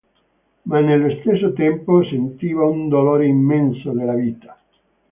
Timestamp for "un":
2.65-2.87